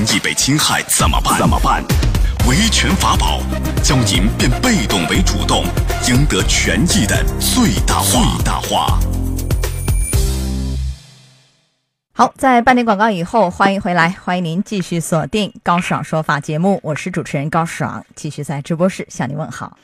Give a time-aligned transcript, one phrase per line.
[0.00, 1.38] 权益被侵害怎么办？
[1.38, 1.84] 怎么办？
[2.48, 3.40] 维权法宝，
[3.82, 5.64] 教您变被动为主动，
[6.08, 8.36] 赢得权益的最大化。
[8.36, 8.98] 最大化。
[12.14, 19.76] 好，在半点广告以后，欢迎回来，欢迎您继续锁定高爽说法节目，我是主持人高爽，继续在直播室向您问好。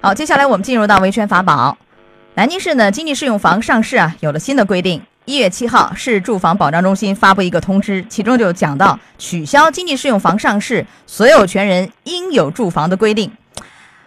[0.00, 1.78] 好，接下来我们进入到维权法宝。
[2.34, 5.00] 南京市呢，经济适用房上市啊，有了新的规定。
[5.26, 13.30] 一月七号，市住房保障中心发布一个通知，其中就讲到取消经济适用房上市所有权人应有住房的规定。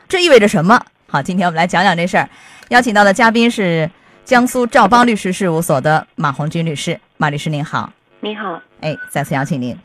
[0.10, 0.82] 这意味着什么？
[1.08, 2.30] 好，今天我们来讲讲这事儿。
[2.70, 3.90] 邀请到的嘉宾是
[4.26, 7.92] 江苏赵邦律师事务所的马红军律师，马律师您好。
[8.20, 8.62] 您好。
[8.82, 9.78] 哎，再次邀请您。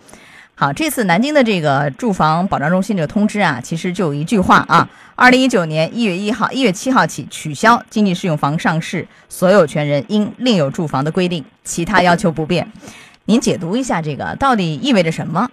[0.61, 12.69] 好，这次南京的这个住房保障中心这个通知啊，其实就一句话啊：二零一九年一月一号、一月七号起取消经济适用房上市所有权人应另有住房的规定，其他要求不变。
[13.27, 15.49] 您解读一下这个到底意味着什么？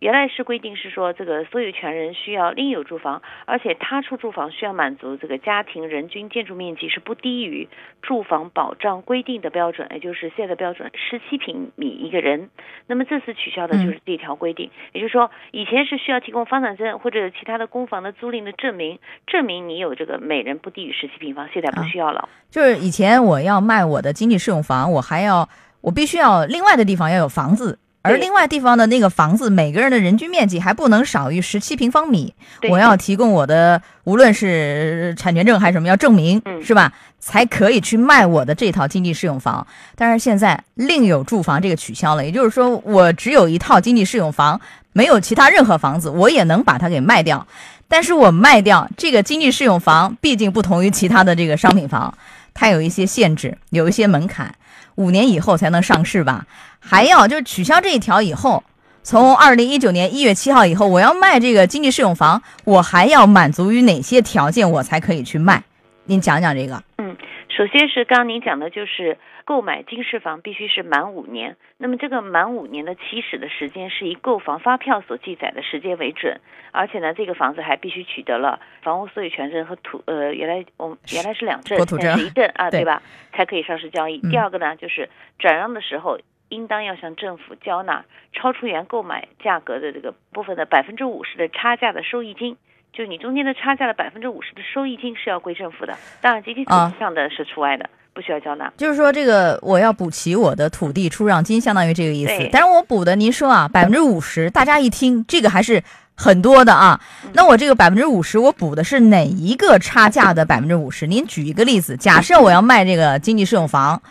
[0.00, 7.68] 原来是规定是说，这个所有权人需要另有住房，而且他处住房需要满足这个家庭人均建筑面积是不低于
[8.00, 12.48] 住房保障规定的标准，也就是现在的标准十七平米一个人。
[12.86, 22.28] 那么这次取消的就是这条规定，也就是说，以前是需要提供房产证或者其他的公房的租赁的证明，证明你有这个每人不低于十七平方，现在不需要了。
[22.50, 25.48] 就是以前我要卖我的经济适用房，我还要
[25.80, 27.78] 我必须要另外的地方要有房子。
[28.02, 32.32] 而另外地方的那个房子，每个人的人均面积还不能少于十七平方米。
[32.70, 36.92] 我要提供我的无论是产权证还是什么，要证明是吧？
[37.18, 39.66] 才可以去卖我的这套经济适用房。
[39.96, 44.58] 但是现在另有住房这个取消了，也就是说我只有一套经济适用房，
[44.92, 47.46] 没有其他任何房子，我也能把它给卖掉。
[47.88, 52.16] 但是我卖掉这个经济适用房，毕竟不同于其他的这个商品房，
[52.54, 54.54] 它有一些限制，有一些门槛。
[54.98, 56.44] 五年以后才能上市吧？
[56.80, 58.64] 还要就是取消这一条以后，
[59.04, 65.62] 从二零一九年一月七号以后，我要卖这个经济适用房，我还要满足于哪些条件，我才可以去卖？
[66.06, 66.82] 您讲讲这个。
[66.98, 67.16] 嗯，
[67.58, 69.18] 首先是刚刚您讲的，就是。
[69.44, 76.38] 购买经适房必须是满五年，那么这个满五年的起始的时间是以购房发票所记载的时间为准，
[76.70, 83.02] 而且呢，这个房子还必须取得了房屋所有权证和土呃，原来我们原来是两证，现在是一证啊，对吧？
[83.32, 84.18] 才可以上市交易。
[84.18, 85.08] 第二个呢，就是
[85.38, 86.18] 转让的时候
[86.50, 88.04] 应当要向政府交纳
[88.34, 92.58] 超出原购买价格的这个部分的百分之五十的差价的收益金，
[92.92, 97.88] 就你中间的差价的百分之五十的收益金是要归政府的，当然集体土地上的是除外的。
[98.14, 102.48] 不需要交纳，就是说这个我要补齐我的土地出让金，相当于这个意思。
[102.50, 105.80] 但是我补的，您说啊，百分之五十，大家一听这个还是
[106.16, 107.00] 很多的啊。
[107.34, 111.06] 那我这个百分之五十，我补的是哪一个差价的百分之五十？
[111.06, 114.02] 您举一个例子，假设我要卖这个经济适用房，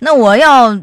[0.00, 0.78] 那我要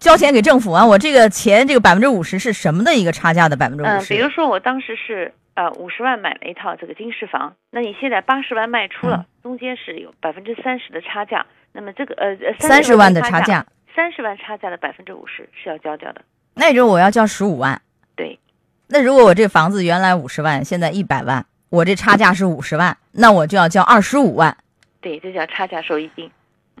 [0.00, 4.14] 交钱给政府啊，我这个钱这个百分之五十是什么的一个差价的百分之五十？
[4.14, 11.46] 嗯，比如说我当时是呃五十万买了一套这个经适房，那你现在八十万卖出了，中间是有百分之三十的差价。
[11.72, 16.22] 那么这个呃呃三十万的差价，三十万差价的百分之五十是要交掉的。
[16.54, 17.80] 那也就是我要交十五万。
[18.14, 18.38] 对。
[18.86, 24.56] 那如果我这房子原来五十万，现在一百万，我这差价是五十万，那我就要交二十五万。
[25.00, 26.30] 对，这叫差价收益金。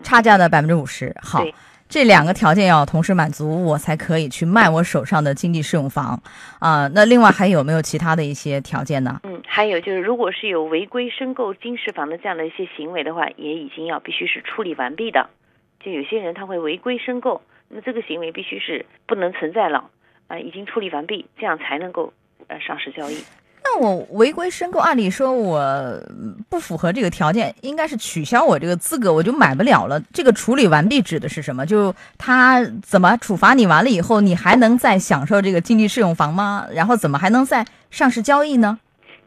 [0.02, 1.14] 差价的百分之五十。
[1.20, 1.42] 好，
[1.88, 6.20] 这两个条件要同时满足，我才可以去卖我手上的经济适用房
[6.58, 6.88] 啊。
[6.94, 9.20] 那另外还有没有其他的一些条件呢？
[9.24, 9.40] 嗯。
[9.46, 15.28] 还有就是，如果是有违规申购经适房的这样的一些行为的话，也已经要必须是处理完毕的。
[15.78, 19.88] 就有些人他会违规申购，那这个行为必须是不能存在了，
[20.26, 22.12] 啊，已经处理完毕，这样才能够
[22.48, 23.22] 呃上市交易。
[23.64, 25.98] 那我违规申购，按理说我
[26.50, 29.98] 不符合这个条件，应该是取消我这个资格，我就买不了了。
[30.12, 31.64] 这个处理完毕指的是什么？
[31.64, 36.66] 就他怎么处罚你完了以后，你还能再享受这个经济适用房吗？
[36.72, 38.78] 然后怎么还能再上市交易呢？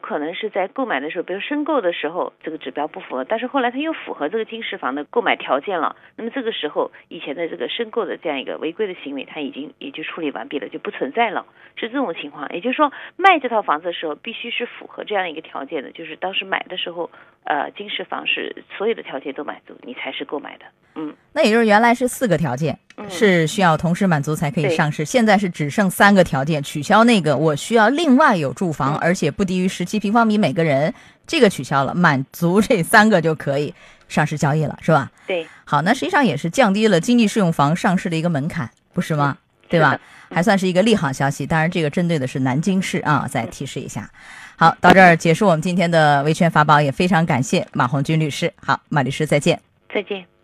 [0.08, 5.98] 可能是在购买的时候，比如申购的时候，这个指标不符合，但是后来他又符合这个经适房的购买条件了。
[6.16, 11.46] 那么这个时候，以前的这个申购的这样一个违规的行为，他已经也就处理完毕了，就不存在了。
[11.76, 17.10] 是这种情况，也就是说，卖这套房子的时候，必须是符合这样一个条件的，就是当时买的时候，
[17.44, 20.66] 呃，经适房是所有的条件都满足，你才是购买的。
[20.96, 22.80] 嗯，那也就是原来是四个条件。
[23.10, 30.94] 是需要同时满足才可以上市，现在是只剩三个条件，取消那个我需要另外有住房，而且不低于十七平方米每个人，
[31.26, 33.74] 这个取消了，满足这三个就可以
[34.08, 35.12] 上市交易了，是吧？
[35.28, 35.48] 对。
[35.64, 39.38] 好，那实际上也是降低了经济适用房上市的一个门槛，不是吗？
[39.70, 40.00] 对吧？
[40.32, 41.46] 还算是一个利好消息。
[41.46, 44.10] 当然，这个针对的是南京市啊，再提示一下。
[44.56, 48.52] 好，到这儿结束我们今天的维权法宝，也非常感谢马红军律师。
[48.64, 49.60] 好，马律师再见。
[49.94, 50.37] 再见。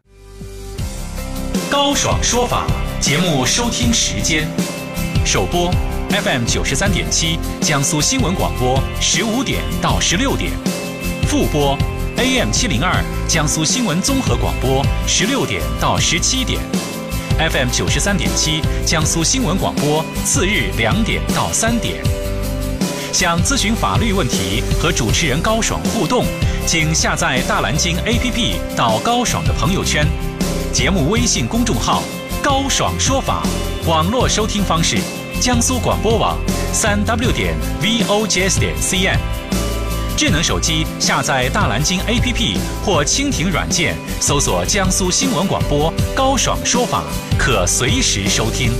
[1.73, 2.67] 高爽说法
[3.01, 4.47] 节目收听时间，
[5.25, 5.71] 首播
[6.11, 10.51] FM 九十三点七，江苏新闻广播十五点到十六点；
[11.27, 11.75] 复播
[12.17, 16.61] AM 七零二，江苏新闻综合广播十六点到十七点
[17.39, 21.95] ；FM 九十三点七，江苏新闻广播次日两点到三点。
[23.11, 26.23] 想咨询法律问题和主持人高爽互动，
[26.67, 30.05] 请下载大蓝鲸 APP 到高爽的朋友圈。
[30.73, 32.01] 节目微信公众号
[32.41, 33.43] “高爽说法”，
[33.85, 34.97] 网络收听方式：
[35.39, 36.35] 江苏广播网
[36.73, 39.15] 三 w 点 v o j s 点 cn。
[40.17, 47.03] 智能手机下载大蓝鲸 APP 或蜻蜓软件，搜索江苏新闻广播“高爽说法”，
[47.37, 48.71] 可随时收听。